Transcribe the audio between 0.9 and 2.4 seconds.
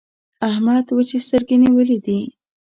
وچې سترګې نيولې دي.